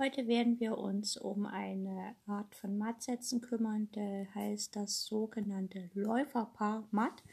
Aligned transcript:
Heute 0.00 0.28
werden 0.28 0.60
wir 0.60 0.78
uns 0.78 1.16
um 1.16 1.44
eine 1.44 2.14
Art 2.26 2.54
von 2.54 2.78
Mattsätzen 2.78 3.40
kümmern, 3.40 3.90
der 3.96 4.32
heißt 4.32 4.76
das 4.76 5.04
sogenannte 5.04 5.90
Läuferpaar 5.92 6.86
Matt. 6.92 7.24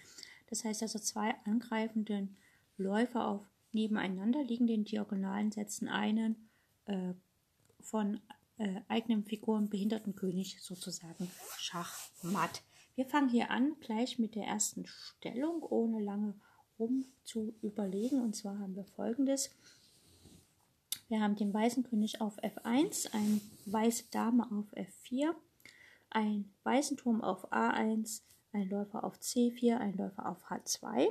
Das 0.49 0.65
heißt 0.65 0.81
also 0.81 0.97
zwei 0.97 1.35
angreifende 1.45 2.27
Läufer 2.77 3.27
auf 3.27 3.45
nebeneinander 3.71 4.43
liegen 4.43 4.65
den 4.65 4.83
Diagonalen 4.83 5.51
setzen 5.51 5.87
einen 5.87 6.49
äh, 6.85 7.13
von 7.81 8.19
äh, 8.57 8.81
eigenem 8.87 9.25
Figuren 9.25 9.69
behinderten 9.69 10.15
König 10.15 10.59
sozusagen 10.59 11.29
Schachmatt. 11.59 12.63
Wir 12.95 13.05
fangen 13.05 13.29
hier 13.29 13.51
an 13.51 13.75
gleich 13.79 14.17
mit 14.17 14.33
der 14.33 14.45
ersten 14.45 14.87
Stellung, 14.87 15.61
ohne 15.61 16.01
lange 16.01 16.33
rum 16.79 17.05
zu 17.25 17.53
überlegen. 17.61 18.21
Und 18.21 18.35
zwar 18.35 18.57
haben 18.57 18.75
wir 18.75 18.85
folgendes. 18.85 19.51
Wir 21.15 21.21
haben 21.21 21.37
den 21.37 21.53
weißen 21.53 21.83
König 21.83 22.19
auf 22.19 22.37
F1, 22.43 23.07
ein 23.13 23.39
weiße 23.67 24.03
Dame 24.11 24.43
auf 24.51 24.65
F4, 24.73 25.33
ein 26.09 26.53
weißen 26.63 26.97
Turm 26.97 27.21
auf 27.21 27.53
A1, 27.53 28.21
ein 28.51 28.69
Läufer 28.69 29.05
auf 29.05 29.15
C4, 29.19 29.77
ein 29.77 29.95
Läufer 29.95 30.27
auf 30.27 30.43
H2 30.51 31.07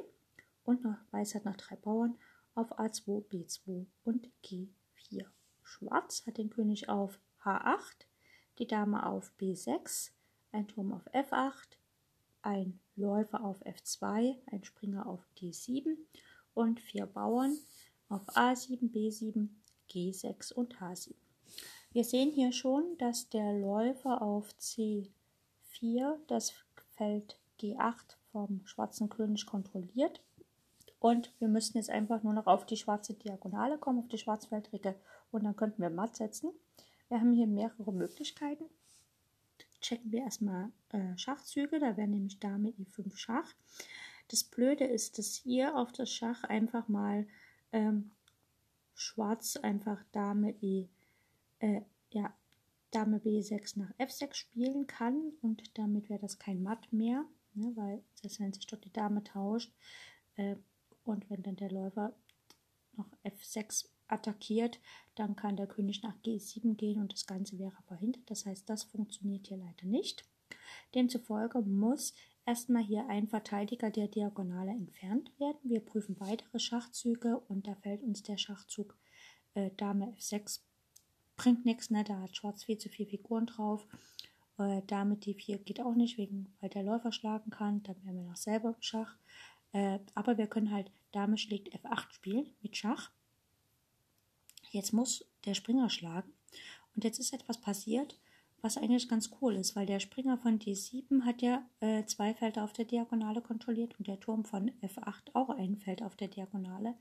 und 0.65 0.85
noch 0.85 0.99
Weiß 1.11 1.35
hat 1.35 1.47
noch 1.47 1.57
drei 1.57 1.77
Bauern 1.77 2.19
auf 2.55 2.79
A2, 2.79 3.27
B2 3.31 3.87
und 4.05 4.29
G4. 4.45 5.25
Schwarz 5.63 6.27
hat 6.27 6.37
den 6.37 6.51
König 6.51 6.91
auf 6.91 7.19
H8, 7.43 8.05
die 8.59 8.67
Dame 8.67 9.07
auf 9.07 9.33
B6, 9.41 10.11
ein 10.53 10.69
Turm 10.69 10.93
auf 10.93 11.11
F8, 11.15 11.79
ein 12.43 12.79
Läufer 12.95 13.43
auf 13.43 13.65
F2, 13.65 14.37
ein 14.53 14.65
Springer 14.65 15.07
auf 15.07 15.27
D7 15.41 15.97
und 16.53 16.79
vier 16.79 17.07
Bauern 17.07 17.57
auf 18.11 18.29
A7, 18.37 18.93
B7, 18.93 19.49
G6 19.95 20.53
und 20.53 20.77
H7. 20.81 21.15
Wir 21.93 22.05
sehen 22.05 22.33
hier 22.33 22.53
schon, 22.53 22.99
dass 22.99 23.29
der 23.29 23.53
Läufer 23.53 24.21
auf 24.21 24.49
C4 24.61 26.17
das 26.27 26.53
Feld 26.97 27.39
G8 27.61 28.17
vom 28.33 28.67
schwarzen 28.67 29.09
König 29.09 29.47
kontrolliert. 29.47 30.21
Und 30.99 31.33
wir 31.39 31.49
müssen 31.49 31.77
jetzt 31.77 31.91
einfach 31.91 32.23
nur 32.23 32.33
noch 32.33 32.47
auf 32.47 32.67
die 32.67 32.77
schwarze 32.77 33.15
Diagonale 33.15 33.79
kommen, 33.79 34.01
auf 34.01 34.09
die 34.09 34.19
Schwarzfeldricke 34.19 34.97
und 35.31 35.45
dann 35.45 35.55
könnten 35.55 35.83
wir 35.83 35.91
matt 35.91 36.17
setzen. 36.17 36.51
Wir 37.09 37.21
haben 37.21 37.33
hier 37.33 37.47
mehrere 37.47 37.93
Möglichkeiten. 37.93 38.65
Checken 39.81 40.11
wir 40.11 40.23
erstmal 40.23 40.73
äh, 40.91 41.17
Schachzüge, 41.17 41.79
da 41.79 41.97
wäre 41.97 42.09
nämlich 42.09 42.41
Dame 42.41 42.71
E5 42.71 43.17
Schach. 43.17 43.53
Das 44.29 44.43
Blöde 44.43 44.85
ist, 44.85 45.19
dass 45.19 45.35
hier 45.35 45.77
auf 45.77 45.93
das 45.93 46.11
Schach 46.11 46.43
einfach 46.45 46.89
mal 46.89 47.27
ähm, 47.73 48.11
Schwarz 48.95 49.57
einfach 49.57 50.03
Dame 50.13 50.55
E, 50.61 50.89
äh, 51.59 51.83
ja, 52.11 52.35
Dame 52.91 53.19
B6 53.19 53.79
nach 53.79 53.93
F6 53.99 54.35
spielen 54.35 54.87
kann 54.87 55.33
und 55.43 55.77
damit 55.77 56.09
wäre 56.09 56.21
das 56.21 56.39
kein 56.39 56.63
Matt 56.63 56.93
mehr, 56.93 57.25
ne, 57.55 57.73
weil 57.75 58.05
das 58.23 58.39
wenn 58.39 58.53
sich 58.53 58.67
dort 58.67 58.85
die 58.85 58.93
Dame 58.93 59.25
tauscht 59.25 59.73
äh, 60.37 60.57
und 61.05 61.29
wenn 61.29 61.43
dann 61.43 61.57
der 61.57 61.73
Läufer 61.73 62.15
noch 62.97 63.11
F6 63.25 63.89
attackiert, 64.07 64.79
dann 65.17 65.35
kann 65.35 65.57
der 65.57 65.67
König 65.67 66.03
nach 66.03 66.17
G7 66.23 66.77
gehen 66.77 67.01
und 67.01 67.13
das 67.13 67.27
Ganze 67.27 67.59
wäre 67.59 67.83
verhindert. 67.87 68.23
Das 68.31 68.47
heißt, 68.47 68.69
das 68.69 68.85
funktioniert 68.85 69.49
hier 69.49 69.57
leider 69.57 69.87
nicht. 69.87 70.25
Demzufolge 70.95 71.63
muss 71.63 72.15
erstmal 72.47 72.83
hier 72.83 73.09
ein 73.09 73.29
Verteidiger 73.29 73.91
der 73.91 74.09
Diagonale 74.09 74.71
entfernt 74.71 75.33
werden. 75.39 75.59
Wir 75.63 75.81
prüfen 75.81 76.19
weitere 76.21 76.59
Schachzüge 76.59 77.39
und 77.49 77.67
da 77.67 77.75
fällt 77.77 78.03
uns 78.03 78.23
der 78.23 78.39
Schachzug 78.39 78.97
äh, 79.55 79.71
Dame 79.77 80.15
F6. 80.19 80.61
Bringt 81.37 81.65
nichts, 81.65 81.91
ne? 81.91 82.05
da 82.05 82.21
hat 82.21 82.37
Schwarz 82.37 82.65
viel 82.65 82.79
zu 82.79 82.89
viele 82.89 83.09
Figuren 83.09 83.47
drauf. 83.47 83.87
Äh, 84.59 84.83
Dame 84.87 85.17
D4 85.17 85.59
geht 85.59 85.81
auch 85.81 85.95
nicht, 85.95 86.19
wegen, 86.19 86.55
weil 86.61 86.71
der 86.71 86.83
Läufer 86.83 87.13
schlagen 87.13 87.51
kann. 87.51 87.83
Dann 87.83 87.97
wären 88.05 88.17
wir 88.17 88.25
noch 88.25 88.37
selber 88.37 88.69
im 88.71 88.83
Schach. 88.83 89.17
Äh, 89.73 89.99
aber 90.15 90.39
wir 90.39 90.47
können 90.47 90.71
halt 90.71 90.91
Dame 91.13 91.39
schlägt 91.39 91.75
F8 91.75 92.13
spielen 92.13 92.51
mit 92.63 92.77
Schach. 92.77 93.11
Jetzt 94.71 94.93
muss 94.93 95.25
der 95.45 95.55
Springer 95.55 95.91
schlagen. 95.91 96.33
Und 96.95 97.05
jetzt 97.05 97.19
ist 97.19 97.33
etwas 97.33 97.61
passiert, 97.61 98.19
was 98.65 98.79
eigentlich 98.79 99.11
ganz 99.11 99.31
cool 99.43 99.57
ist, 99.57 99.77
weil 99.77 99.85
der 99.85 100.01
Springer 100.01 100.39
von 100.39 100.59
D7 100.59 101.27
hat 101.27 101.43
ja 101.43 101.63
äh, 101.81 102.07
zwei 102.07 102.33
Felder 102.33 102.65
auf 102.65 102.73
der 102.73 102.87
Diagonale 102.87 103.43
kontrolliert 103.43 103.95
und 103.99 104.09
der 104.09 104.19
Turm 104.19 104.47
von 104.47 104.71
F8 104.81 105.35
auch 105.35 105.51
ein 105.51 105.77
Feld 105.77 106.03
auf 106.03 106.17
der 106.17 106.29
Diagonale. 106.29 106.95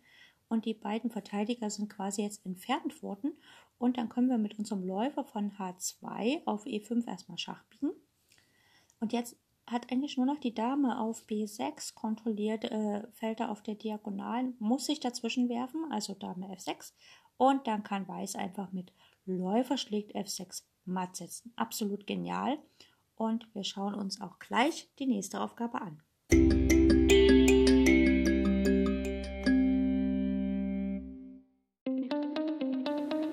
Und 0.50 0.66
die 0.66 0.74
beiden 0.74 1.10
Verteidiger 1.10 1.70
sind 1.70 1.90
quasi 1.90 2.22
jetzt 2.22 2.46
entfernt 2.46 3.02
worden. 3.02 3.32
Und 3.78 3.98
dann 3.98 4.10
können 4.10 4.28
wir 4.28 4.38
mit 4.38 4.60
unserem 4.60 4.84
Läufer 4.84 5.24
von 5.24 5.54
H2 5.54 6.42
auf 6.46 6.66
E5 6.66 7.08
erstmal 7.08 7.38
Schach 7.38 7.64
biegen. 7.70 7.92
Und 9.00 9.14
jetzt 9.14 9.38
hat 9.66 9.90
eigentlich 9.90 10.18
nur 10.18 10.26
noch 10.26 10.40
die 10.40 10.54
Dame 10.54 11.00
auf 11.00 11.24
B6 11.28 11.96
kontrolliert 11.96 12.66
äh, 12.66 13.08
Felder 13.14 13.50
auf 13.50 13.64
der 13.64 13.76
Diagonalen, 13.76 14.58
muss 14.60 14.88
sich 14.88 15.00
dazwischen 15.00 15.48
werfen, 15.48 15.86
also 15.92 16.14
Dame 16.14 16.54
F6. 16.54 16.92
Und 17.38 17.68
dann 17.68 17.84
kann 17.84 18.06
Weiß 18.06 18.36
einfach 18.36 18.74
mit 18.74 18.92
Läufer 19.26 19.78
schlägt 19.78 20.14
F6 20.14 20.64
matt 20.86 21.16
setzen. 21.16 21.54
Absolut 21.56 22.08
genial. 22.08 22.58
Und 23.16 23.48
wir 23.54 23.64
schauen 23.64 23.94
uns 23.94 24.22
auch 24.22 24.40
gleich 24.40 24.90
die 25.00 25.06
nächste 25.06 25.40
Aufgabe 25.40 25.82
an. 25.82 26.02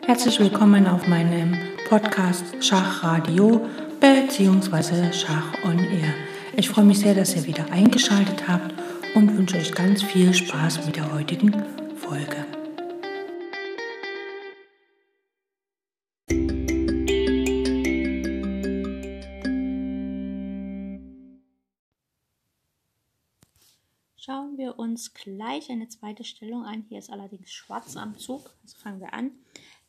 Herzlich 0.03 0.41
willkommen 0.41 0.87
auf 0.87 1.07
meinem 1.07 1.57
Podcast 1.89 2.45
Schachradio 2.65 3.65
bzw. 4.01 5.13
Schach 5.13 5.55
on 5.65 5.79
Air. 5.79 6.15
Ich 6.57 6.69
freue 6.69 6.85
mich 6.85 6.99
sehr, 6.99 7.15
dass 7.15 7.37
ihr 7.37 7.47
wieder 7.47 7.71
eingeschaltet 7.71 8.49
habt 8.49 8.75
und 9.15 9.37
wünsche 9.37 9.57
euch 9.57 9.73
ganz 9.73 10.03
viel 10.03 10.35
Spaß 10.35 10.85
mit 10.87 10.97
der 10.97 11.13
heutigen 11.13 11.65
Folge. 11.97 12.60
Uns 25.01 25.15
gleich 25.15 25.71
eine 25.71 25.89
zweite 25.89 26.25
Stellung 26.25 26.65
an. 26.65 26.85
Hier 26.89 26.99
ist 26.99 27.11
allerdings 27.11 27.51
Schwarz 27.51 27.97
am 27.97 28.19
Zug. 28.19 28.55
Also 28.63 28.77
fangen 28.77 29.01
wir 29.01 29.15
an. 29.15 29.33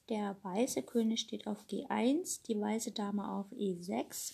Der 0.08 0.38
weiße 0.42 0.84
König 0.84 1.20
steht 1.20 1.48
auf 1.48 1.66
G1, 1.68 2.44
die 2.44 2.60
weiße 2.60 2.92
Dame 2.92 3.30
auf 3.30 3.52
E6, 3.52 4.34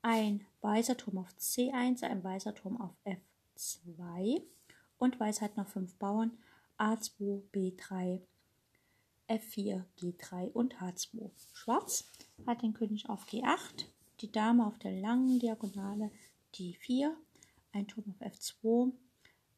ein 0.00 0.46
weißer 0.60 0.96
Turm 0.96 1.18
auf 1.18 1.28
C1, 1.40 2.04
ein 2.04 2.22
weißer 2.22 2.54
Turm 2.54 2.80
auf 2.80 2.92
F2 3.56 4.42
und 4.98 5.18
Weiß 5.18 5.40
hat 5.42 5.56
noch 5.56 5.68
fünf 5.68 5.94
Bauern 5.96 6.38
A2, 6.78 7.42
B3, 7.52 8.20
F4, 9.28 9.84
G3 10.00 10.52
und 10.52 10.76
H2. 10.76 11.30
Schwarz 11.52 12.10
hat 12.46 12.62
den 12.62 12.74
König 12.74 13.08
auf 13.08 13.26
G8, 13.26 13.86
die 14.20 14.30
Dame 14.30 14.66
auf 14.66 14.78
der 14.78 14.92
langen 14.92 15.40
Diagonale 15.40 16.10
D4, 16.54 17.10
ein 17.72 17.86
Turm 17.88 18.06
auf 18.08 18.26
F2, 18.26 18.92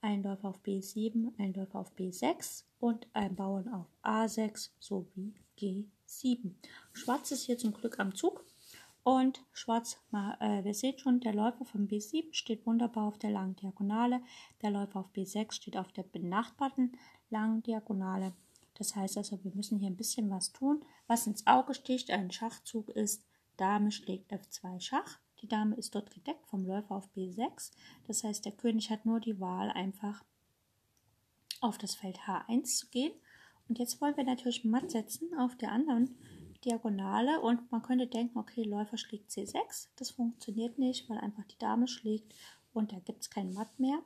ein 0.05 0.23
Läufer 0.23 0.51
auf 0.51 0.61
B7, 0.63 1.33
ein 1.39 1.55
Läufer 1.55 1.81
auf 1.81 1.97
B6 1.97 2.65
und 2.79 3.09
ein 3.15 3.35
Bauern 3.35 3.69
auf 3.73 3.87
A6 4.03 4.69
sowie 4.79 5.35
G7. 5.59 6.53
Schwarz 6.93 7.31
ist 7.31 7.45
hier 7.45 7.57
zum 7.57 7.73
Glück 7.73 7.99
am 7.99 8.15
Zug 8.15 8.45
und 9.03 9.43
Schwarz, 9.53 9.99
äh, 10.13 10.63
wir 10.63 10.75
sehen 10.75 10.99
schon, 10.99 11.21
der 11.21 11.35
Läufer 11.35 11.65
von 11.65 11.89
B7 11.89 12.35
steht 12.35 12.67
wunderbar 12.67 13.05
auf 13.09 13.19
der 13.19 13.31
langen 13.31 13.57
Diagonale, 13.57 14.21
der 14.61 14.73
Läufer 14.73 15.01
auf 15.01 15.11
B6 15.15 15.53
steht 15.53 15.77
auf 15.79 15.91
der 15.93 16.03
benachbarten 16.03 16.99
langen 17.31 17.63
Diagonale. 17.63 18.35
Das 18.75 18.95
heißt 18.95 19.17
also, 19.17 19.43
wir 19.43 19.53
müssen 19.55 19.79
hier 19.79 19.89
ein 19.89 19.97
bisschen 19.97 20.29
was 20.29 20.53
tun. 20.53 20.85
Was 21.07 21.27
ins 21.27 21.47
Auge 21.47 21.73
sticht, 21.73 22.11
ein 22.11 22.31
Schachzug 22.31 22.91
ist, 22.91 23.25
Dame 23.57 23.91
schlägt 23.91 24.33
F2 24.33 24.81
Schach. 24.81 25.19
Die 25.45 25.49
Dame 25.49 25.77
ist 25.77 25.95
dort 25.95 26.11
gedeckt 26.11 26.47
vom 26.47 26.65
Läufer 26.65 26.95
auf 26.97 27.11
B6. 27.15 27.71
Das 28.07 28.25
heißt, 28.25 28.47
der 28.47 28.53
König 28.53 28.89
hat 28.89 29.05
nur 29.05 29.21
die 29.21 29.39
Wahl, 29.41 29.71
einfach 29.73 30.25
auf 31.61 31.77
das 31.77 31.95
Feld 31.95 32.21
H1 32.21 32.79
zu 32.79 32.89
gehen. 32.89 33.13
Und 33.69 33.79
jetzt 33.79 34.01
wollen 34.01 34.17
wir 34.17 34.25
natürlich 34.25 34.65
matt 34.65 34.91
setzen 34.91 35.39
auf 35.39 35.55
der 35.59 35.71
anderen 35.71 36.17
Diagonale 36.65 37.43
und 37.43 37.71
man 37.71 37.83
könnte 37.83 38.07
denken, 38.07 38.39
okay, 38.39 38.63
Läufer 38.63 38.97
schlägt 38.97 39.31
C6. 39.31 39.89
Das 39.97 40.13
funktioniert 40.13 40.79
nicht, 40.79 41.11
weil 41.11 41.19
einfach 41.19 41.45
die 41.45 41.59
Dame 41.59 41.89
schlägt 41.89 42.35
und 42.73 42.93
da 42.93 42.99
gibt 43.01 43.21
es 43.21 43.29
kein 43.29 43.53
Matt 43.53 43.79
mehr. 43.79 43.99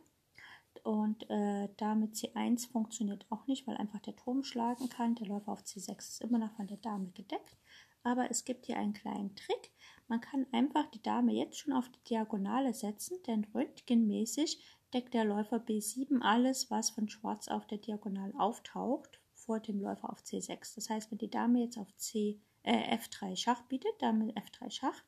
Und 0.83 1.31
äh, 1.31 1.69
Dame 1.77 2.07
C1 2.07 2.69
funktioniert 2.69 3.27
auch 3.31 3.47
nicht, 3.47 3.65
weil 3.69 3.77
einfach 3.77 4.01
der 4.01 4.17
Turm 4.17 4.43
schlagen 4.43 4.89
kann. 4.89 5.15
Der 5.15 5.29
Läufer 5.29 5.53
auf 5.53 5.63
C6 5.63 5.99
ist 5.99 6.21
immer 6.21 6.39
noch 6.39 6.57
von 6.57 6.67
der 6.67 6.79
Dame 6.79 7.13
gedeckt. 7.13 7.57
Aber 8.03 8.29
es 8.29 8.45
gibt 8.45 8.67
hier 8.67 8.77
einen 8.77 8.93
kleinen 8.93 9.37
Trick. 9.37 9.71
Man 10.09 10.23
kann 10.23 10.47
einfach 10.53 10.91
die 10.91 11.03
Dame 11.03 11.33
jetzt 11.33 11.59
schon 11.59 11.75
auf 11.75 11.89
die 11.91 12.03
Diagonale 12.09 12.73
setzen, 12.73 13.19
denn 13.27 13.47
röntgenmäßig 13.55 14.59
deckt 14.95 15.13
der 15.13 15.27
Läufer 15.27 15.59
B7 15.59 16.23
alles, 16.23 16.71
was 16.71 16.91
von 16.91 17.11
Schwarz 17.11 17.49
auf 17.49 17.67
der 17.67 17.77
Diagonale 17.77 18.33
auftaucht, 18.39 19.21
vor 19.35 19.61
dem 19.61 19.81
Läufer 19.81 20.11
auf 20.11 20.23
C6. 20.23 20.75
Das 20.75 20.89
heißt, 20.89 21.11
wenn 21.11 21.19
die 21.19 21.31
Dame 21.31 21.61
jetzt 21.61 21.77
auf 21.77 21.95
C 21.97 22.41
äh, 22.63 22.97
F3 22.97 23.37
Schach 23.37 23.63
bietet, 23.63 23.93
Dame 24.01 24.33
F3 24.33 24.71
Schach, 24.71 25.05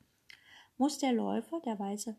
muss 0.77 0.99
der 0.99 1.15
Läufer, 1.15 1.61
der 1.61 1.79
weiße, 1.79 2.15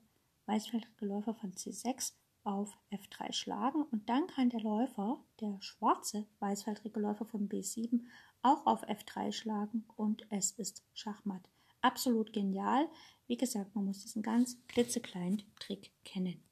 weißfeldrige 0.47 1.05
Läufer 1.05 1.35
von 1.35 1.51
C6 1.53 2.13
auf 2.43 2.75
F3 2.91 3.31
schlagen 3.31 3.83
und 3.91 4.09
dann 4.09 4.25
kann 4.25 4.49
der 4.49 4.61
Läufer, 4.61 5.23
der 5.39 5.61
schwarze 5.61 6.25
weißfeldrige 6.39 6.99
Läufer 6.99 7.25
von 7.25 7.47
B7 7.47 8.01
auch 8.41 8.65
auf 8.65 8.83
F3 8.87 9.31
schlagen 9.31 9.85
und 9.95 10.25
es 10.31 10.51
ist 10.51 10.83
Schachmatt. 10.93 11.47
Absolut 11.81 12.31
genial. 12.31 12.87
Wie 13.27 13.37
gesagt, 13.37 13.73
man 13.75 13.85
muss 13.85 14.01
diesen 14.01 14.21
ganz 14.21 14.57
klitzekleinen 14.67 15.41
Trick 15.59 15.91
kennen. 16.05 16.43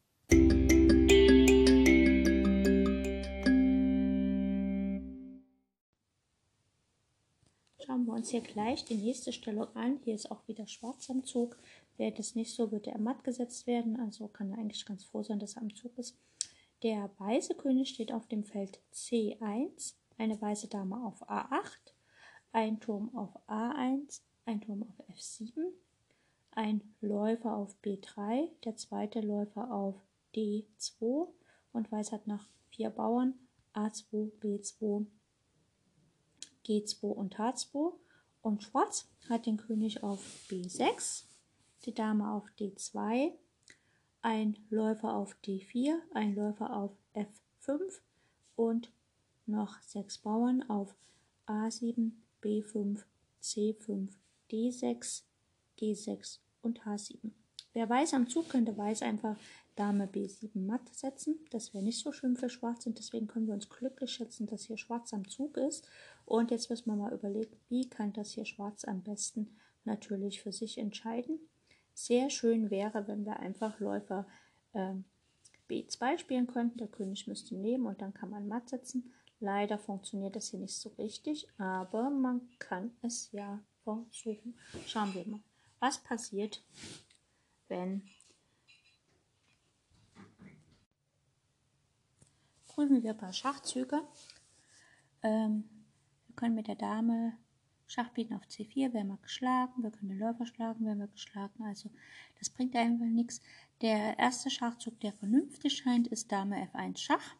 Schauen 7.85 8.05
wir 8.05 8.13
uns 8.13 8.29
hier 8.29 8.41
gleich 8.41 8.85
die 8.85 8.95
nächste 8.95 9.31
Stellung 9.31 9.67
an. 9.75 9.99
Hier 10.03 10.15
ist 10.15 10.31
auch 10.31 10.47
wieder 10.47 10.65
Schwarz 10.67 11.09
am 11.09 11.23
Zug. 11.23 11.57
Wäre 11.97 12.11
das 12.11 12.33
nicht 12.35 12.55
so, 12.55 12.71
würde 12.71 12.91
er 12.91 12.99
matt 12.99 13.23
gesetzt 13.23 13.67
werden. 13.67 13.99
Also 13.99 14.27
kann 14.27 14.51
er 14.51 14.57
eigentlich 14.57 14.85
ganz 14.85 15.03
froh 15.03 15.21
sein, 15.21 15.39
dass 15.39 15.57
er 15.57 15.61
am 15.61 15.75
Zug 15.75 15.97
ist. 15.97 16.17
Der 16.81 17.11
weiße 17.17 17.55
König 17.55 17.89
steht 17.89 18.11
auf 18.11 18.27
dem 18.27 18.45
Feld 18.45 18.79
C1, 18.93 19.95
eine 20.17 20.41
weiße 20.41 20.69
Dame 20.69 21.05
auf 21.05 21.29
A8, 21.29 21.93
ein 22.51 22.79
Turm 22.79 23.13
auf 23.15 23.35
A1, 23.49 24.21
ein 24.45 24.61
Turm 24.61 24.83
auf 24.83 25.09
F7, 25.09 25.51
ein 26.51 26.81
Läufer 27.01 27.55
auf 27.55 27.75
B3, 27.83 28.49
der 28.63 28.75
zweite 28.75 29.21
Läufer 29.21 29.71
auf 29.71 29.95
D2 30.35 31.27
und 31.73 31.91
Weiß 31.91 32.11
hat 32.11 32.27
nach 32.27 32.47
vier 32.69 32.89
Bauern 32.89 33.33
A2, 33.73 34.31
B2, 34.41 35.05
G2 36.65 37.03
und 37.05 37.37
H2 37.37 37.93
und 38.41 38.63
Schwarz 38.63 39.07
hat 39.29 39.45
den 39.45 39.57
König 39.57 40.03
auf 40.03 40.19
B6, 40.49 41.25
die 41.85 41.93
Dame 41.93 42.31
auf 42.31 42.47
D2, 42.59 43.31
ein 44.21 44.57
Läufer 44.69 45.13
auf 45.13 45.35
D4, 45.43 45.95
ein 46.13 46.35
Läufer 46.35 46.75
auf 46.75 46.91
F5 47.13 47.99
und 48.55 48.91
noch 49.45 49.81
sechs 49.81 50.17
Bauern 50.17 50.63
auf 50.69 50.95
A7, 51.47 52.11
B5, 52.41 53.03
C5, 53.41 54.09
D6, 54.51 55.23
G6 55.79 56.39
und 56.61 56.81
H7. 56.81 57.31
Wer 57.73 57.89
weiß 57.89 58.13
am 58.13 58.27
Zug 58.27 58.49
könnte 58.49 58.75
Weiß 58.77 59.01
einfach 59.03 59.37
Dame 59.75 60.07
B7 60.07 60.59
matt 60.59 60.93
setzen. 60.93 61.39
Das 61.51 61.73
wäre 61.73 61.83
nicht 61.83 61.99
so 61.99 62.11
schön 62.11 62.35
für 62.35 62.49
Schwarz 62.49 62.85
und 62.85 62.97
deswegen 62.97 63.27
können 63.27 63.47
wir 63.47 63.53
uns 63.53 63.69
glücklich 63.69 64.11
schätzen, 64.11 64.47
dass 64.47 64.65
hier 64.65 64.77
Schwarz 64.77 65.13
am 65.13 65.27
Zug 65.29 65.55
ist. 65.55 65.87
Und 66.25 66.51
jetzt 66.51 66.69
müssen 66.69 66.87
wir 66.87 66.95
mal 66.95 67.13
überlegen, 67.13 67.55
wie 67.69 67.87
kann 67.87 68.11
das 68.11 68.31
hier 68.31 68.45
Schwarz 68.45 68.83
am 68.83 69.03
besten 69.03 69.55
natürlich 69.85 70.41
für 70.41 70.51
sich 70.51 70.77
entscheiden. 70.77 71.39
Sehr 71.93 72.29
schön 72.29 72.69
wäre, 72.69 73.07
wenn 73.07 73.25
wir 73.25 73.39
einfach 73.39 73.79
Läufer 73.79 74.27
äh, 74.73 74.95
B2 75.69 76.17
spielen 76.17 76.47
könnten. 76.47 76.77
Der 76.79 76.87
König 76.87 77.27
müsste 77.27 77.55
nehmen 77.55 77.85
und 77.85 78.01
dann 78.01 78.13
kann 78.13 78.29
man 78.29 78.47
matt 78.47 78.69
setzen. 78.69 79.13
Leider 79.39 79.77
funktioniert 79.77 80.35
das 80.35 80.49
hier 80.49 80.59
nicht 80.59 80.75
so 80.75 80.89
richtig, 80.97 81.47
aber 81.57 82.09
man 82.09 82.41
kann 82.59 82.91
es 83.01 83.31
ja 83.31 83.59
versuchen. 83.95 84.57
Schauen 84.87 85.13
wir 85.13 85.25
mal, 85.27 85.41
was 85.79 86.01
passiert, 86.03 86.63
wenn 87.67 88.03
prüfen 92.79 93.03
wir 93.03 93.11
ein 93.11 93.17
paar 93.17 93.33
Schachzüge. 93.33 94.01
Ähm, 95.21 95.69
wir 96.27 96.35
können 96.35 96.55
mit 96.55 96.67
der 96.67 96.75
Dame 96.75 97.37
Schach 97.87 98.09
bieten 98.09 98.35
auf 98.35 98.43
C4, 98.43 98.93
werden 98.93 99.07
wir 99.07 99.17
geschlagen, 99.17 99.81
wir 99.81 99.89
können 99.89 100.09
den 100.09 100.19
Läufer 100.19 100.45
schlagen, 100.45 100.85
werden 100.85 100.99
wir 100.99 101.07
geschlagen. 101.07 101.63
Also 101.63 101.89
das 102.37 102.49
bringt 102.49 102.75
einfach 102.75 103.05
nichts. 103.05 103.41
Der 103.81 104.17
erste 104.19 104.49
Schachzug, 104.49 104.99
der 104.99 105.11
vernünftig 105.11 105.75
scheint, 105.75 106.07
ist 106.07 106.31
Dame 106.31 106.69
F1 106.71 106.99
Schach. 106.99 107.35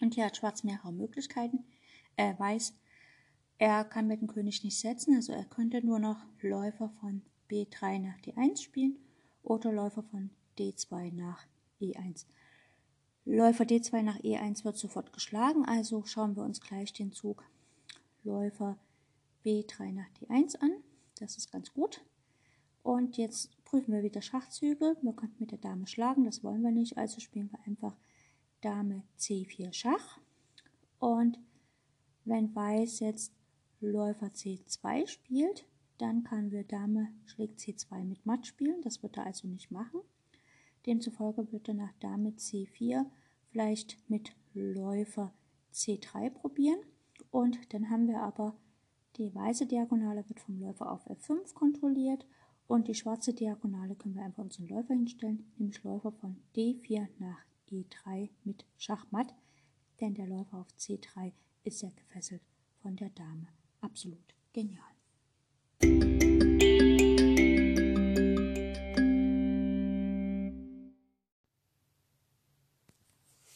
Und 0.00 0.14
hier 0.14 0.24
hat 0.24 0.38
Schwarz 0.38 0.64
mehrere 0.64 0.92
Möglichkeiten. 0.92 1.64
Er 2.16 2.38
weiß, 2.38 2.74
er 3.58 3.84
kann 3.84 4.06
mit 4.06 4.20
dem 4.20 4.28
König 4.28 4.62
nicht 4.62 4.78
setzen, 4.78 5.14
also 5.16 5.32
er 5.32 5.44
könnte 5.44 5.84
nur 5.84 5.98
noch 5.98 6.24
Läufer 6.40 6.90
von 7.00 7.22
B3 7.50 7.98
nach 7.98 8.18
D1 8.20 8.62
spielen 8.62 8.96
oder 9.42 9.72
Läufer 9.72 10.02
von 10.04 10.30
D2 10.58 11.12
nach 11.12 11.44
E1. 11.80 12.26
Läufer 13.24 13.64
D2 13.64 14.02
nach 14.02 14.18
E1 14.20 14.64
wird 14.64 14.76
sofort 14.76 15.12
geschlagen, 15.12 15.64
also 15.64 16.04
schauen 16.04 16.36
wir 16.36 16.44
uns 16.44 16.60
gleich 16.60 16.92
den 16.92 17.12
Zug 17.12 17.44
Läufer 18.22 18.78
B3 19.44 19.92
nach 19.92 20.08
D1 20.20 20.56
an. 20.60 20.70
Das 21.18 21.36
ist 21.36 21.50
ganz 21.50 21.72
gut. 21.72 22.02
Und 22.82 23.16
jetzt 23.16 23.62
prüfen 23.64 23.92
wir 23.92 24.02
wieder 24.02 24.22
Schachzüge. 24.22 24.96
Wir 25.02 25.12
könnten 25.12 25.40
mit 25.40 25.50
der 25.50 25.58
Dame 25.58 25.86
schlagen, 25.86 26.24
das 26.24 26.44
wollen 26.44 26.62
wir 26.62 26.70
nicht, 26.70 26.96
also 26.96 27.20
spielen 27.20 27.50
wir 27.50 27.60
einfach 27.66 27.96
Dame 28.60 29.02
C4 29.18 29.72
Schach. 29.72 30.18
Und 30.98 31.38
wenn 32.24 32.54
Weiß 32.54 33.00
jetzt 33.00 33.32
Läufer 33.80 34.26
C2 34.26 35.06
spielt, 35.06 35.66
dann 35.98 36.22
kann 36.22 36.50
wir 36.50 36.64
Dame 36.64 37.08
schlägt 37.26 37.60
C2 37.60 38.04
mit 38.04 38.24
Matt 38.26 38.46
spielen. 38.46 38.82
Das 38.82 39.02
wird 39.02 39.16
er 39.16 39.26
also 39.26 39.48
nicht 39.48 39.70
machen. 39.70 40.00
Demzufolge 40.86 41.50
wird 41.52 41.68
er 41.68 41.74
nach 41.74 41.92
Dame 42.00 42.30
C4 42.30 43.04
vielleicht 43.50 43.98
mit 44.08 44.32
Läufer 44.54 45.32
C3 45.72 46.30
probieren. 46.30 46.80
Und 47.30 47.72
dann 47.72 47.90
haben 47.90 48.06
wir 48.06 48.22
aber 48.22 48.56
die 49.16 49.34
weiße 49.34 49.66
Diagonale 49.66 50.28
wird 50.28 50.40
vom 50.40 50.60
Läufer 50.60 50.90
auf 50.90 51.08
F5 51.10 51.52
kontrolliert 51.54 52.24
und 52.68 52.86
die 52.86 52.94
schwarze 52.94 53.34
Diagonale 53.34 53.96
können 53.96 54.14
wir 54.14 54.22
einfach 54.22 54.44
unseren 54.44 54.68
Läufer 54.68 54.94
hinstellen, 54.94 55.50
nämlich 55.56 55.82
Läufer 55.82 56.12
von 56.12 56.36
D4 56.54 57.08
nach 57.18 57.40
E3 57.70 58.30
mit 58.44 58.64
Schachmatt, 58.76 59.34
denn 60.00 60.14
der 60.14 60.26
Läufer 60.26 60.58
auf 60.58 60.68
C3 60.78 61.32
ist 61.64 61.82
ja 61.82 61.90
gefesselt 61.90 62.42
von 62.80 62.94
der 62.94 63.10
Dame. 63.10 63.48
Absolut 63.80 64.34
genial. 64.52 64.84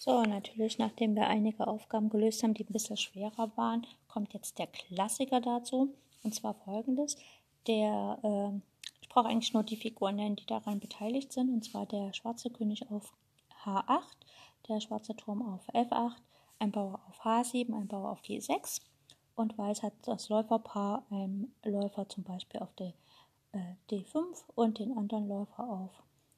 So, 0.04 0.22
natürlich, 0.22 0.78
nachdem 0.78 1.14
wir 1.14 1.28
einige 1.28 1.66
Aufgaben 1.68 2.10
gelöst 2.10 2.42
haben, 2.42 2.54
die 2.54 2.64
ein 2.64 2.72
bisschen 2.72 2.96
schwerer 2.96 3.56
waren, 3.56 3.86
kommt 4.08 4.34
jetzt 4.34 4.58
der 4.58 4.66
Klassiker 4.66 5.40
dazu. 5.40 5.94
Und 6.24 6.34
zwar 6.34 6.54
folgendes. 6.54 7.16
Der, 7.68 8.18
äh, 8.22 8.60
ich 9.00 9.08
brauche 9.08 9.28
eigentlich 9.28 9.52
nur 9.52 9.62
die 9.62 9.76
Figuren 9.76 10.16
nennen, 10.16 10.36
die 10.36 10.46
daran 10.46 10.80
beteiligt 10.80 11.32
sind. 11.32 11.50
Und 11.50 11.64
zwar 11.64 11.86
der 11.86 12.12
schwarze 12.14 12.50
König 12.50 12.90
auf 12.90 13.12
H8, 13.64 14.02
der 14.68 14.80
schwarze 14.80 15.14
Turm 15.14 15.40
auf 15.42 15.68
F8, 15.68 16.16
ein 16.58 16.72
Bauer 16.72 17.00
auf 17.08 17.24
H7, 17.24 17.72
ein 17.72 17.86
Bauer 17.86 18.10
auf 18.10 18.22
G6 18.22 18.80
und 19.34 19.56
Weiß 19.56 19.82
hat 19.82 19.94
das 20.02 20.28
Läuferpaar, 20.28 21.04
ein 21.10 21.52
Läufer 21.64 22.08
zum 22.08 22.24
Beispiel 22.24 22.60
auf 22.60 22.72
der 22.74 22.92
äh, 23.52 23.74
D5 23.90 24.24
und 24.54 24.78
den 24.78 24.96
anderen 24.96 25.28
Läufer 25.28 25.68
auf, 25.68 25.90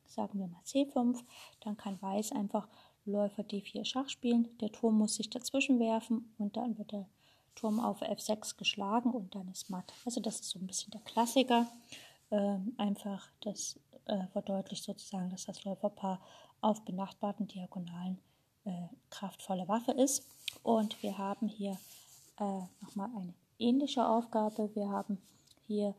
sagen 0.07 0.39
wir 0.39 0.47
mal 0.47 0.63
C5, 0.65 1.23
dann 1.61 1.77
kann 1.77 2.01
Weiß 2.01 2.33
einfach 2.33 2.69
Läufer 3.05 3.43
D4 3.43 3.85
Schach 3.85 4.09
spielen. 4.09 4.49
Der 4.61 4.73
Turm 4.73 4.99
muss 4.99 5.17
sich 5.17 5.29
dazwischen 5.31 5.79
werfen 5.79 6.35
und 6.39 6.57
dann 6.57 6.79
wird 6.79 6.93
der 6.93 7.07
Turm 7.55 7.81
auf 7.81 8.03
F6 8.03 8.57
geschlagen 8.57 9.11
und 9.11 9.35
dann 9.35 9.49
ist 9.49 9.71
matt. 9.71 9.93
Also 10.05 10.21
das 10.21 10.41
ist 10.41 10.51
so 10.51 10.59
ein 10.59 10.67
bisschen 10.67 10.91
der 10.91 11.03
Klassiker. 11.03 11.67
Ähm, 12.31 12.75
einfach, 12.79 13.29
das 13.43 13.79
äh, 14.07 14.27
verdeutlicht 14.29 14.85
sozusagen, 14.85 15.31
dass 15.31 15.47
das 15.47 15.65
Läuferpaar 15.65 16.21
auf 16.61 16.85
benachbarten 16.85 17.47
Diagonalen 17.47 18.19
äh, 18.65 18.89
kraftvolle 19.11 19.69
Waffe 19.69 19.93
ist. 19.93 20.27
Und 20.63 21.03
wir 21.03 21.19
haben 21.19 21.49
hier 21.49 21.77
äh, 22.39 22.63
nochmal 22.81 23.11
eine 23.17 23.35
ähnliche 23.59 24.07
Aufgabe. 24.07 24.75
Wir 24.75 24.89
haben 24.89 25.19
hier 25.67 25.95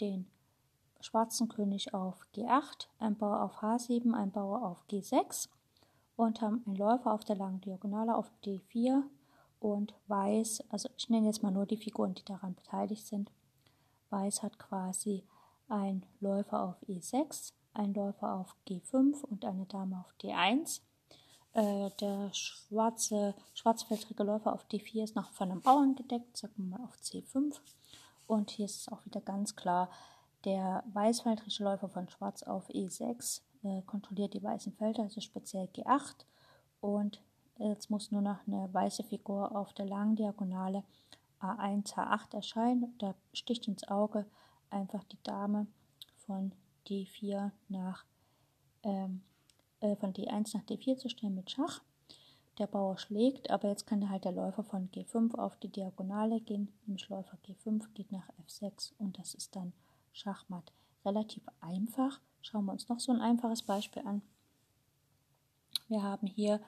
den 0.00 0.26
schwarzen 1.00 1.48
König 1.48 1.94
auf 1.94 2.26
G8, 2.34 2.88
ein 2.98 3.16
Bauer 3.16 3.42
auf 3.42 3.62
H7, 3.62 4.14
ein 4.14 4.30
Bauer 4.30 4.62
auf 4.62 4.84
G6 4.90 5.48
und 6.16 6.40
haben 6.40 6.62
einen 6.66 6.76
Läufer 6.76 7.12
auf 7.12 7.24
der 7.24 7.36
langen 7.36 7.60
Diagonale 7.60 8.16
auf 8.16 8.30
D4 8.44 9.02
und 9.60 9.94
Weiß, 10.06 10.64
also 10.70 10.88
ich 10.96 11.08
nenne 11.08 11.26
jetzt 11.26 11.42
mal 11.42 11.50
nur 11.50 11.66
die 11.66 11.76
Figuren, 11.76 12.14
die 12.14 12.24
daran 12.24 12.54
beteiligt 12.54 13.06
sind. 13.06 13.30
Weiß 14.10 14.42
hat 14.42 14.58
quasi 14.58 15.24
einen 15.68 16.04
Läufer 16.20 16.62
auf 16.62 16.76
E6, 16.88 17.52
einen 17.74 17.94
Läufer 17.94 18.34
auf 18.34 18.56
G5 18.66 19.22
und 19.22 19.44
eine 19.44 19.66
Dame 19.66 19.98
auf 20.00 20.14
D1. 20.20 20.80
Äh, 21.58 21.90
der 22.00 22.32
schwarze, 22.34 23.34
schwarzfeldrige 23.52 24.22
Läufer 24.22 24.52
auf 24.52 24.64
D4 24.70 25.02
ist 25.02 25.16
noch 25.16 25.32
von 25.32 25.50
einem 25.50 25.60
Bauern 25.60 25.96
gedeckt, 25.96 26.36
sagen 26.36 26.54
wir 26.56 26.78
mal 26.78 26.84
auf 26.84 26.94
C5. 26.98 27.56
Und 28.28 28.50
hier 28.50 28.66
ist 28.66 28.82
es 28.82 28.88
auch 28.92 29.04
wieder 29.04 29.20
ganz 29.20 29.56
klar, 29.56 29.90
der 30.44 30.84
weißfeldrige 30.92 31.64
Läufer 31.64 31.88
von 31.88 32.08
Schwarz 32.08 32.44
auf 32.44 32.68
E6 32.70 33.40
äh, 33.64 33.82
kontrolliert 33.82 34.34
die 34.34 34.42
weißen 34.42 34.72
Felder, 34.74 35.02
also 35.02 35.20
speziell 35.20 35.64
G8. 35.74 36.26
Und 36.80 37.20
jetzt 37.58 37.90
muss 37.90 38.12
nur 38.12 38.22
noch 38.22 38.38
eine 38.46 38.72
weiße 38.72 39.02
Figur 39.02 39.50
auf 39.56 39.72
der 39.72 39.86
langen 39.86 40.14
Diagonale 40.14 40.84
A1, 41.40 41.92
H8 41.94 42.36
erscheinen. 42.36 42.94
Da 42.98 43.16
sticht 43.32 43.66
ins 43.66 43.82
Auge 43.88 44.26
einfach 44.70 45.02
die 45.02 45.20
Dame 45.24 45.66
von 46.24 46.52
D4 46.86 47.50
nach 47.68 48.04
ähm, 48.84 49.22
äh, 49.80 49.96
von 49.96 50.12
D1 50.12 50.56
nach 50.56 50.64
D4 50.64 50.96
zu 50.96 51.08
stellen 51.08 51.34
mit 51.34 51.50
Schach. 51.50 51.82
Der 52.58 52.66
Bauer 52.66 52.98
schlägt, 52.98 53.50
aber 53.50 53.68
jetzt 53.68 53.86
kann 53.86 54.10
halt 54.10 54.24
der 54.24 54.32
Läufer 54.32 54.64
von 54.64 54.90
G5 54.90 55.36
auf 55.38 55.56
die 55.56 55.68
Diagonale 55.68 56.40
gehen. 56.40 56.72
Nämlich 56.86 57.08
Läufer 57.08 57.38
G5 57.46 57.84
geht 57.94 58.10
nach 58.10 58.28
F6 58.46 58.92
und 58.98 59.18
das 59.18 59.34
ist 59.34 59.54
dann 59.54 59.72
Schachmatt. 60.12 60.72
Relativ 61.04 61.44
einfach. 61.60 62.20
Schauen 62.42 62.64
wir 62.64 62.72
uns 62.72 62.88
noch 62.88 62.98
so 62.98 63.12
ein 63.12 63.20
einfaches 63.20 63.62
Beispiel 63.62 64.02
an. 64.04 64.22
Wir 65.88 66.02
haben 66.02 66.26
hier 66.26 66.60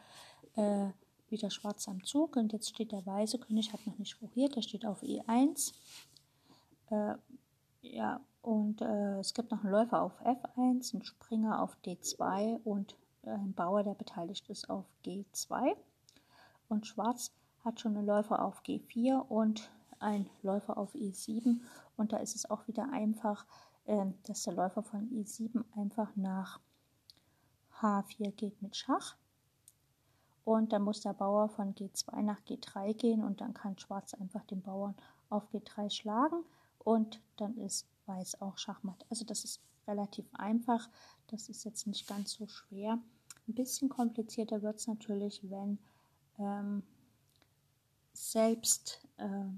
äh, 0.55 0.91
wieder 1.29 1.51
Schwarz 1.51 1.89
am 1.89 2.05
Zug 2.05 2.37
und 2.37 2.53
jetzt 2.53 2.69
steht 2.69 2.93
der 2.93 3.05
weiße 3.05 3.39
König, 3.39 3.73
hat 3.73 3.85
noch 3.87 3.99
nicht 3.99 4.21
rochiert, 4.23 4.55
der 4.57 4.63
steht 4.63 4.87
auf 4.87 5.03
E1. 5.03 5.73
Äh, 6.91 7.15
ja, 7.83 8.21
und 8.43 8.81
äh, 8.81 9.19
es 9.19 9.35
gibt 9.35 9.51
noch 9.51 9.63
einen 9.63 9.73
Läufer 9.73 10.03
auf 10.03 10.21
F1, 10.25 10.95
einen 10.95 11.05
Springer 11.05 11.63
auf 11.63 11.77
D2 11.85 12.61
und 12.65 12.97
einen 13.25 13.53
Bauer, 13.53 13.83
der 13.83 13.95
beteiligt 13.95 14.49
ist 14.49 14.71
auf 14.71 14.87
G2. 15.05 15.77
Und 16.69 16.87
Schwarz 16.87 17.33
hat 17.65 17.81
schon 17.81 17.97
einen 17.97 18.07
Läufer 18.07 18.43
auf 18.43 18.63
G4 18.63 19.19
und 19.29 19.71
einen 19.99 20.31
Läufer 20.43 20.79
auf 20.79 20.95
E7. 20.95 21.61
Und 21.97 22.13
da 22.13 22.19
ist 22.19 22.35
es 22.35 22.49
auch 22.51 22.67
wieder 22.67 22.91
einfach, 22.93 23.45
äh, 23.85 24.07
dass 24.25 24.45
der 24.45 24.55
Läufer 24.55 24.83
von 24.83 25.11
E7 25.11 25.63
einfach 25.77 26.17
nach 26.17 26.61
H4 27.81 28.33
geht 28.33 28.63
mit 28.63 28.77
Schach. 28.77 29.17
Und 30.45 30.73
dann 30.73 30.83
muss 30.83 31.03
der 31.03 31.13
Bauer 31.13 31.51
von 31.51 31.75
G2 31.75 32.23
nach 32.23 32.41
G3 32.41 32.95
gehen 32.95 33.23
und 33.23 33.43
dann 33.43 33.53
kann 33.53 33.79
Schwarz 33.79 34.15
einfach 34.15 34.45
den 34.45 34.63
Bauern 34.63 34.95
auf 35.29 35.47
G3 35.53 35.91
schlagen 35.91 36.45
und 36.79 37.21
dann 37.37 37.57
ist 37.59 37.87
Weiß 38.11 38.41
auch 38.41 38.59
Schachmatt. 38.59 39.07
Also 39.09 39.25
das 39.25 39.45
ist 39.45 39.61
relativ 39.87 40.27
einfach, 40.33 40.89
das 41.29 41.49
ist 41.49 41.65
jetzt 41.65 41.87
nicht 41.87 42.09
ganz 42.09 42.33
so 42.33 42.47
schwer. 42.49 42.99
Ein 43.47 43.55
bisschen 43.55 43.89
komplizierter 43.89 44.63
wird 44.63 44.77
es 44.77 44.89
natürlich, 44.89 45.41
wenn 45.49 45.79
ähm, 46.39 46.83
selbst, 48.13 49.07
äh, 49.19 49.49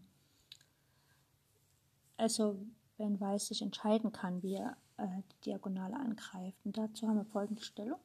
also 2.18 2.58
wenn 2.98 3.18
Weiß 3.18 3.48
sich 3.48 3.62
entscheiden 3.62 4.12
kann, 4.12 4.42
wie 4.42 4.56
er 4.56 4.76
äh, 4.98 5.06
die 5.32 5.50
Diagonale 5.50 5.96
angreift. 5.96 6.58
Und 6.64 6.76
dazu 6.76 7.08
haben 7.08 7.16
wir 7.16 7.24
folgende 7.24 7.62
Stellung. 7.62 8.00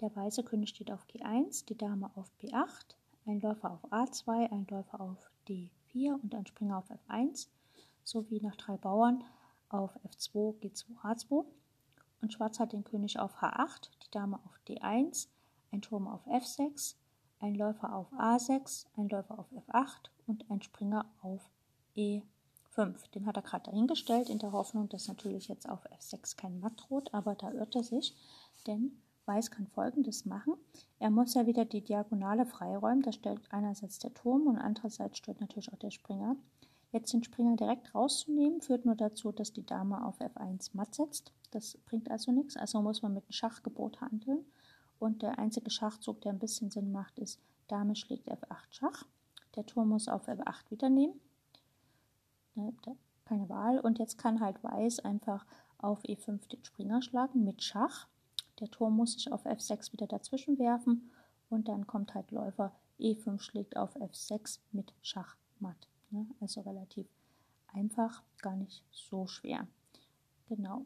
Der 0.00 0.14
weiße 0.14 0.42
König 0.42 0.70
steht 0.70 0.90
auf 0.90 1.06
G1, 1.06 1.64
die 1.66 1.78
Dame 1.78 2.10
auf 2.16 2.30
B8, 2.40 2.96
ein 3.26 3.40
Läufer 3.40 3.70
auf 3.70 3.92
A2, 3.92 4.50
ein 4.50 4.66
Läufer 4.68 5.00
auf 5.00 5.30
D4 5.48 6.20
und 6.20 6.34
ein 6.34 6.46
Springer 6.46 6.78
auf 6.78 6.90
F1, 6.90 7.46
sowie 8.02 8.40
nach 8.40 8.56
drei 8.56 8.76
Bauern 8.76 9.22
auf 9.72 9.90
F2, 10.04 10.58
G2, 10.60 10.84
H2. 11.02 11.44
Und 12.20 12.32
Schwarz 12.32 12.60
hat 12.60 12.72
den 12.72 12.84
König 12.84 13.18
auf 13.18 13.36
H8, 13.42 13.90
die 14.04 14.10
Dame 14.10 14.38
auf 14.44 14.58
D1, 14.68 15.28
ein 15.72 15.82
Turm 15.82 16.06
auf 16.06 16.26
F6, 16.26 16.94
ein 17.40 17.54
Läufer 17.54 17.94
auf 17.94 18.12
A6, 18.12 18.86
ein 18.96 19.08
Läufer 19.08 19.38
auf 19.38 19.46
F8 19.52 20.10
und 20.26 20.48
ein 20.50 20.62
Springer 20.62 21.06
auf 21.22 21.40
E5. 21.96 23.10
Den 23.14 23.26
hat 23.26 23.36
er 23.36 23.42
gerade 23.42 23.70
dahingestellt, 23.70 24.28
in 24.28 24.38
der 24.38 24.52
Hoffnung, 24.52 24.88
dass 24.88 25.08
natürlich 25.08 25.48
jetzt 25.48 25.68
auf 25.68 25.84
F6 25.90 26.36
kein 26.36 26.60
Matt 26.60 26.84
droht, 26.88 27.12
aber 27.12 27.34
da 27.34 27.50
irrt 27.50 27.74
er 27.74 27.82
sich, 27.82 28.14
denn 28.66 28.92
Weiß 29.24 29.52
kann 29.52 29.68
folgendes 29.68 30.24
machen. 30.24 30.54
Er 30.98 31.10
muss 31.10 31.34
ja 31.34 31.46
wieder 31.46 31.64
die 31.64 31.80
Diagonale 31.80 32.44
freiräumen. 32.44 33.02
Da 33.02 33.12
stellt 33.12 33.40
einerseits 33.50 33.98
der 34.00 34.12
Turm 34.14 34.48
und 34.48 34.58
andererseits 34.58 35.18
stellt 35.18 35.40
natürlich 35.40 35.72
auch 35.72 35.78
der 35.78 35.90
Springer. 35.90 36.36
Jetzt 36.92 37.12
den 37.14 37.24
Springer 37.24 37.56
direkt 37.56 37.94
rauszunehmen, 37.94 38.60
führt 38.60 38.84
nur 38.84 38.94
dazu, 38.94 39.32
dass 39.32 39.52
die 39.52 39.64
Dame 39.64 40.04
auf 40.04 40.20
F1 40.20 40.70
matt 40.74 40.94
setzt. 40.94 41.32
Das 41.50 41.78
bringt 41.86 42.10
also 42.10 42.32
nichts. 42.32 42.56
Also 42.56 42.82
muss 42.82 43.00
man 43.00 43.14
mit 43.14 43.24
einem 43.24 43.32
Schachgebot 43.32 44.02
handeln. 44.02 44.44
Und 44.98 45.22
der 45.22 45.38
einzige 45.38 45.70
Schachzug, 45.70 46.20
der 46.20 46.32
ein 46.32 46.38
bisschen 46.38 46.70
Sinn 46.70 46.92
macht, 46.92 47.18
ist, 47.18 47.40
Dame 47.66 47.96
schlägt 47.96 48.30
F8 48.30 48.66
Schach. 48.70 49.06
Der 49.56 49.64
Turm 49.64 49.88
muss 49.88 50.06
auf 50.06 50.28
F8 50.28 50.70
wieder 50.70 50.90
nehmen. 50.90 51.18
Ne, 52.54 52.74
keine 53.24 53.48
Wahl. 53.48 53.80
Und 53.80 53.98
jetzt 53.98 54.18
kann 54.18 54.40
halt 54.40 54.62
Weiß 54.62 55.00
einfach 55.00 55.46
auf 55.78 56.02
E5 56.04 56.46
den 56.48 56.64
Springer 56.64 57.00
schlagen 57.00 57.42
mit 57.42 57.62
Schach. 57.62 58.06
Der 58.60 58.70
Turm 58.70 58.96
muss 58.96 59.14
sich 59.14 59.32
auf 59.32 59.46
F6 59.46 59.92
wieder 59.92 60.06
dazwischen 60.06 60.58
werfen 60.58 61.10
und 61.48 61.68
dann 61.68 61.86
kommt 61.86 62.14
halt 62.14 62.30
Läufer 62.30 62.72
E5 63.00 63.40
schlägt 63.40 63.76
auf 63.76 63.96
F6 63.96 64.60
mit 64.72 64.92
Schachmatt. 65.02 65.88
Ne? 66.12 66.26
Also 66.40 66.60
relativ 66.60 67.06
einfach, 67.68 68.22
gar 68.40 68.56
nicht 68.56 68.84
so 68.90 69.26
schwer. 69.26 69.66
Genau. 70.48 70.84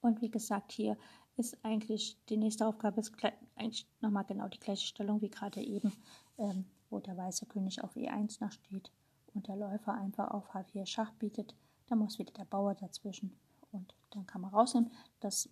Und 0.00 0.20
wie 0.20 0.30
gesagt, 0.30 0.72
hier 0.72 0.98
ist 1.36 1.56
eigentlich 1.64 2.18
die 2.28 2.36
nächste 2.36 2.66
Aufgabe 2.66 3.00
ist 3.00 3.12
eigentlich 3.56 3.86
nochmal 4.00 4.24
genau 4.24 4.48
die 4.48 4.60
gleiche 4.60 4.86
Stellung 4.86 5.20
wie 5.22 5.30
gerade 5.30 5.60
eben, 5.62 5.92
ähm, 6.38 6.64
wo 6.90 7.00
der 7.00 7.16
weiße 7.16 7.46
König 7.46 7.82
auf 7.82 7.96
E1 7.96 8.42
noch 8.44 8.52
steht 8.52 8.90
und 9.32 9.48
der 9.48 9.56
Läufer 9.56 9.94
einfach 9.94 10.30
auf 10.30 10.54
H4 10.54 10.86
Schach 10.86 11.12
bietet. 11.14 11.54
Da 11.86 11.96
muss 11.96 12.18
wieder 12.18 12.32
der 12.32 12.44
Bauer 12.44 12.74
dazwischen 12.74 13.36
und 13.72 13.94
dann 14.10 14.26
kann 14.26 14.42
man 14.42 14.52
rausnehmen. 14.52 14.92
Das 15.20 15.48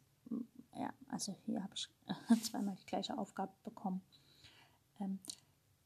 ja, 0.76 0.92
also 1.09 1.35
hier 1.44 1.62
habe 1.62 1.75
ich 1.75 1.88
zweimal 2.42 2.76
die 2.76 2.87
gleiche 2.87 3.16
Aufgabe 3.16 3.52
bekommen. 3.64 4.02
Ähm, 5.00 5.18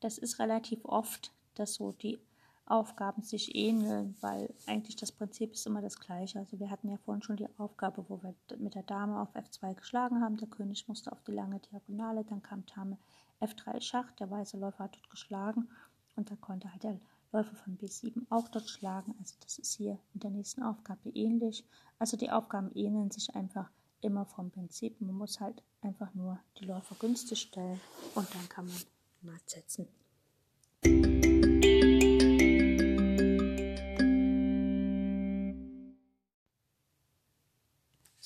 das 0.01 0.19
ist 0.19 0.39
relativ 0.39 0.85
oft, 0.85 1.33
dass 1.59 1.75
so 1.75 1.93
die 1.93 2.19
Aufgaben 2.67 3.23
sich 3.23 3.55
ähneln, 3.55 4.17
weil 4.21 4.53
eigentlich 4.67 4.97
das 4.97 5.13
Prinzip 5.13 5.53
ist 5.53 5.67
immer 5.67 5.81
das 5.81 6.01
gleiche. 6.01 6.41
Also 6.41 6.59
wir 6.59 6.69
hatten 6.69 6.89
ja 6.89 6.97
vorhin 6.97 7.23
schon 7.23 7.37
die 7.37 7.49
Aufgabe, 7.59 8.05
wo 8.09 8.21
wir 8.23 8.35
mit 8.59 8.75
der 8.75 8.83
Dame 8.83 9.21
auf 9.21 9.35
F2 9.37 9.75
geschlagen 9.75 10.21
haben. 10.21 10.37
Der 10.37 10.49
König 10.49 10.89
musste 10.89 11.13
auf 11.13 11.23
die 11.23 11.33
lange 11.33 11.61
Diagonale, 11.61 12.25
dann 12.25 12.43
kam 12.43 12.65
Dame 12.67 12.99
F3 13.41 13.81
Schach, 13.81 14.11
der 14.13 14.31
weiße 14.31 14.59
Läufer 14.59 14.85
hat 14.85 14.97
dort 14.97 15.11
geschlagen 15.11 15.69
und 16.17 16.31
da 16.31 16.37
konnte 16.37 16.73
halt 16.73 16.83
der 16.83 16.99
Läufer 17.33 17.55
von 17.55 17.79
B7 17.79 18.27
auch 18.31 18.49
dort 18.49 18.69
schlagen. 18.69 19.15
Also 19.21 19.35
das 19.41 19.59
ist 19.59 19.75
hier 19.75 19.99
in 20.15 20.21
der 20.21 20.31
nächsten 20.31 20.63
Aufgabe 20.63 21.11
ähnlich. 21.11 21.65
Also 22.01 22.17
die 22.17 22.31
Aufgaben 22.31 22.73
ähneln 22.75 23.11
sich 23.11 23.35
einfach 23.37 23.71
immer 24.01 24.25
vom 24.25 24.51
Prinzip. 24.51 25.01
Man 25.01 25.15
muss 25.15 25.41
halt 25.41 25.63
einfach 25.83 26.13
nur 26.15 26.41
die 26.59 26.65
Läufer 26.65 26.97
günstig 26.99 27.41
stellen 27.41 27.81
und 28.15 28.27
dann 28.35 28.49
kann 28.49 28.67
man 28.67 28.77
matt 29.23 29.49
setzen. 29.49 29.87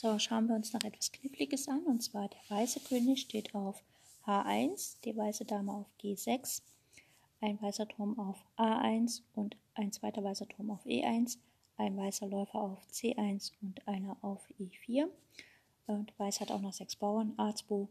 So, 0.02 0.18
schauen 0.18 0.48
wir 0.48 0.54
uns 0.54 0.72
noch 0.72 0.82
etwas 0.82 1.12
Kniffliges 1.12 1.68
an. 1.68 1.84
Und 1.84 2.02
zwar 2.02 2.26
der 2.28 2.40
weiße 2.48 2.80
König 2.80 3.20
steht 3.20 3.54
auf 3.54 3.84
H1, 4.24 4.98
die 5.04 5.14
weiße 5.14 5.44
Dame 5.44 5.74
auf 5.74 5.88
G6, 6.00 6.62
ein 7.42 7.60
weißer 7.60 7.86
Turm 7.86 8.18
auf 8.18 8.42
A1 8.56 9.20
und 9.34 9.58
ein 9.74 9.92
zweiter 9.92 10.24
weißer 10.24 10.48
Turm 10.48 10.70
auf 10.70 10.86
E1, 10.86 11.36
ein 11.76 11.98
weißer 11.98 12.28
Läufer 12.28 12.62
auf 12.62 12.82
C1 12.90 13.52
und 13.60 13.86
einer 13.86 14.16
auf 14.22 14.48
E4. 14.58 15.06
Und 15.86 16.18
Weiß 16.18 16.40
hat 16.40 16.50
auch 16.50 16.62
noch 16.62 16.72
sechs 16.72 16.96
Bauern, 16.96 17.34
A2, 17.36 17.86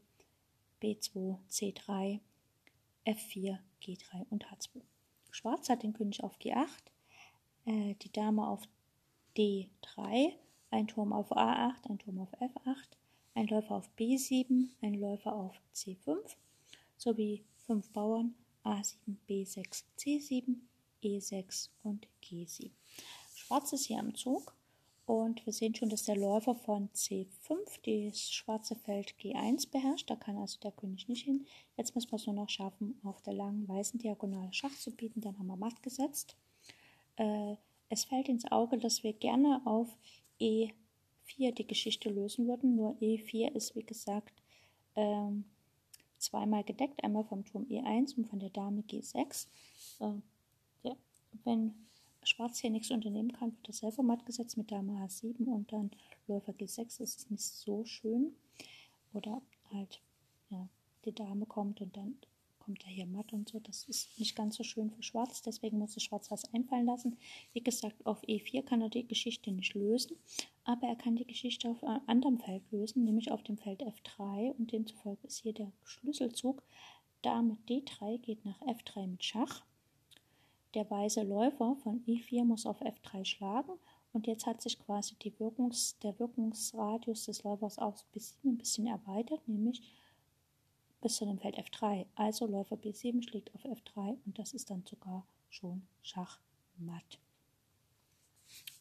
B2, 0.81 1.37
C3, 1.47 2.21
F4, 3.05 3.59
G3 3.83 4.25
und 4.31 4.47
H2. 4.47 4.81
Schwarz 5.29 5.69
hat 5.69 5.83
den 5.83 5.93
König 5.93 6.23
auf 6.23 6.39
G8, 6.39 6.65
äh, 7.67 7.93
die 8.01 8.11
Dame 8.11 8.47
auf 8.47 8.63
D3, 9.37 10.33
ein 10.71 10.87
Turm 10.87 11.13
auf 11.13 11.31
A8, 11.31 11.89
ein 11.89 11.99
Turm 11.99 12.19
auf 12.19 12.33
F8, 12.39 12.97
ein 13.35 13.47
Läufer 13.47 13.75
auf 13.75 13.89
B7, 13.97 14.69
ein 14.81 14.93
Läufer 14.95 15.33
auf 15.33 15.55
C5 15.75 16.17
sowie 16.97 17.43
fünf 17.65 17.89
Bauern 17.91 18.35
A7, 18.63 19.15
B6, 19.27 19.83
C7, 19.97 20.55
E6 21.03 21.69
und 21.83 22.07
G7. 22.23 22.71
Schwarz 23.35 23.73
ist 23.73 23.85
hier 23.85 23.99
am 23.99 24.13
Zug 24.15 24.53
und 25.05 25.43
wir 25.45 25.53
sehen 25.53 25.73
schon, 25.73 25.89
dass 25.89 26.03
der 26.03 26.17
Läufer 26.17 26.53
von 26.53 26.89
C5 26.89 28.11
das 28.11 28.31
schwarze 28.31 28.75
Feld 28.75 29.15
G1 29.19 29.71
beherrscht. 29.71 30.09
Da 30.09 30.15
kann 30.15 30.37
also 30.37 30.59
der 30.59 30.71
König 30.71 31.07
nicht 31.07 31.23
hin. 31.23 31.47
Jetzt 31.77 31.95
müssen 31.95 32.11
wir 32.11 32.17
es 32.17 32.27
nur 32.27 32.35
noch 32.35 32.49
schaffen, 32.49 32.99
auf 33.03 33.21
der 33.23 33.33
langen 33.33 33.67
weißen 33.67 33.99
Diagonale 33.99 34.53
Schach 34.53 34.77
zu 34.77 34.91
bieten. 34.91 35.21
Dann 35.21 35.39
haben 35.39 35.47
wir 35.47 35.55
matt 35.55 35.81
gesetzt. 35.81 36.35
Äh, 37.15 37.55
es 37.89 38.05
fällt 38.05 38.29
ins 38.29 38.51
Auge, 38.51 38.77
dass 38.77 39.03
wir 39.03 39.13
gerne 39.13 39.61
auf 39.65 39.87
E4 40.39 41.51
die 41.53 41.67
Geschichte 41.67 42.09
lösen 42.09 42.47
würden. 42.47 42.75
Nur 42.75 42.95
E4 43.01 43.53
ist, 43.53 43.75
wie 43.75 43.83
gesagt, 43.83 44.33
ähm, 44.95 45.45
zweimal 46.17 46.63
gedeckt. 46.63 47.03
Einmal 47.03 47.23
vom 47.23 47.45
Turm 47.45 47.65
E1 47.65 48.15
und 48.17 48.27
von 48.27 48.39
der 48.39 48.49
Dame 48.49 48.81
G6. 48.81 49.47
Äh, 49.99 50.13
ja, 50.83 50.95
wenn 51.43 51.73
Schwarz 52.23 52.59
hier 52.59 52.69
nichts 52.69 52.91
unternehmen 52.91 53.31
kann, 53.31 53.55
wird 53.55 53.69
das 53.69 53.77
selber 53.77 54.03
matt 54.03 54.25
gesetzt 54.25 54.57
mit 54.57 54.71
Dame 54.71 54.93
H7 54.93 55.45
und 55.45 55.71
dann 55.71 55.91
Läufer 56.27 56.53
G6. 56.53 56.99
Das 56.99 56.99
ist 56.99 57.31
nicht 57.31 57.43
so 57.43 57.85
schön. 57.85 58.35
Oder 59.13 59.41
halt, 59.71 60.01
ja, 60.49 60.67
die 61.05 61.13
Dame 61.13 61.45
kommt 61.45 61.81
und 61.81 61.95
dann 61.95 62.17
kommt 62.69 62.85
er 62.85 62.91
hier 62.91 63.07
matt 63.07 63.33
und 63.33 63.49
so. 63.49 63.59
Das 63.59 63.85
ist 63.85 64.19
nicht 64.19 64.35
ganz 64.35 64.55
so 64.55 64.63
schön 64.63 64.91
für 64.91 65.01
Schwarz, 65.01 65.41
deswegen 65.41 65.79
muss 65.79 65.97
ich 65.97 66.03
Schwarz 66.03 66.29
was 66.29 66.53
einfallen 66.53 66.85
lassen. 66.85 67.17
Wie 67.51 67.63
gesagt, 67.63 68.05
auf 68.05 68.21
E4 68.21 68.61
kann 68.61 68.83
er 68.83 68.89
die 68.89 69.07
Geschichte 69.07 69.51
nicht 69.51 69.73
lösen, 69.73 70.15
aber 70.65 70.85
er 70.87 70.95
kann 70.95 71.15
die 71.15 71.25
Geschichte 71.25 71.67
auf 71.67 71.83
einem 71.83 72.01
anderen 72.05 72.37
Feld 72.37 72.61
lösen, 72.69 73.05
nämlich 73.05 73.31
auf 73.31 73.41
dem 73.41 73.57
Feld 73.57 73.81
F3 73.81 74.51
und 74.51 74.71
demzufolge 74.71 75.25
ist 75.25 75.39
hier 75.39 75.53
der 75.53 75.71
Schlüsselzug. 75.83 76.61
Dame 77.23 77.57
D3 77.67 78.19
geht 78.19 78.45
nach 78.45 78.61
F3 78.61 79.07
mit 79.07 79.23
Schach. 79.23 79.65
Der 80.75 80.87
weiße 80.91 81.23
Läufer 81.23 81.75
von 81.81 82.05
E4 82.05 82.43
muss 82.43 82.67
auf 82.67 82.83
F3 82.83 83.25
schlagen 83.25 83.79
und 84.13 84.27
jetzt 84.27 84.45
hat 84.45 84.61
sich 84.61 84.77
quasi 84.77 85.15
Wirkungs-, 85.39 85.97
der 86.03 86.19
Wirkungsradius 86.19 87.25
des 87.25 87.41
Läufers 87.43 87.79
auf 87.79 88.05
B7 88.13 88.45
ein 88.45 88.57
bisschen 88.59 88.85
erweitert, 88.85 89.47
nämlich 89.47 89.81
bis 91.01 91.17
zu 91.17 91.25
dem 91.25 91.39
Feld 91.39 91.57
F3. 91.57 92.05
Also 92.15 92.45
Läufer 92.45 92.75
B7 92.75 93.23
schlägt 93.23 93.53
auf 93.55 93.63
F3 93.63 94.17
und 94.25 94.37
das 94.37 94.53
ist 94.53 94.69
dann 94.69 94.83
sogar 94.85 95.25
schon 95.49 95.83
Schachmatt. 96.01 97.19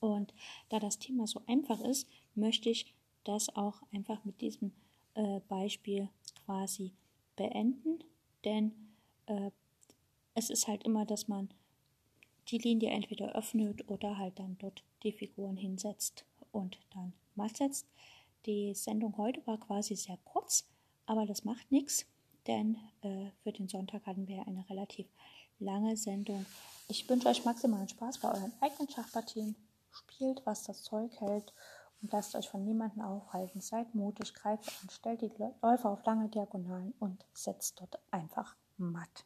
Und 0.01 0.33
da 0.69 0.79
das 0.79 0.99
Thema 0.99 1.27
so 1.27 1.43
einfach 1.47 1.81
ist, 1.81 2.09
möchte 2.35 2.71
ich 2.71 2.95
das 3.25 3.55
auch 3.55 3.83
einfach 3.93 4.25
mit 4.25 4.41
diesem 4.41 4.73
äh, 5.15 5.41
Beispiel 5.49 6.09
quasi 6.45 6.93
beenden, 7.37 8.03
denn 8.45 8.73
äh, 9.27 9.51
es 10.35 10.51
ist 10.51 10.69
halt 10.69 10.85
immer, 10.85 11.05
dass 11.05 11.29
man 11.29 11.51
die 12.49 12.59
Linie 12.59 12.91
entweder 12.91 13.35
öffnet 13.35 13.89
oder 13.91 14.17
halt 14.17 14.39
dann 14.39 14.57
dort 14.59 14.83
die 15.03 15.13
Figuren 15.13 15.57
hinsetzt 15.57 16.25
und 16.53 16.79
dann 16.95 17.13
matt 17.35 17.57
setzt. 17.57 17.87
Die 18.47 18.73
Sendung 18.75 19.17
heute 19.19 19.47
war 19.47 19.59
quasi 19.59 19.97
sehr 19.97 20.19
kurz, 20.25 20.67
aber 21.09 21.25
das 21.25 21.45
macht 21.45 21.73
nichts, 21.73 22.07
denn 22.47 22.77
äh, 23.03 23.31
für 23.43 23.53
den 23.53 23.67
Sonntag 23.67 24.07
hatten 24.07 24.29
wir 24.29 24.47
eine 24.47 24.69
relativ 24.69 25.07
lange 25.59 25.97
Sendung. 25.97 26.45
Ich 26.89 27.09
wünsche 27.09 27.29
euch 27.29 27.45
maximalen 27.45 27.89
Spaß 27.89 28.19
bei 28.19 28.29
euren 28.29 28.53
eigenen 28.61 28.91
Schachpartien. 28.91 29.57
Spielt, 29.91 30.43
was 30.45 30.65
das 30.65 30.83
Zeug 30.83 31.11
hält 31.19 31.55
und 32.03 32.13
lasst 32.13 32.37
euch 32.37 32.49
von 32.49 32.63
niemandem 32.63 33.01
aufhalten. 33.03 33.63
Seid 33.63 33.95
mutig, 33.95 34.35
greift 34.35 34.69
an, 34.83 34.91
stellt 34.91 35.23
die 35.23 35.33
Läufer 35.63 35.91
auf 35.91 36.05
lange 36.05 36.29
Diagonalen 36.29 36.93
und 37.01 37.25
setzt 37.33 37.81
dort 37.81 37.99
einfach 38.11 38.55
matt. 38.77 39.25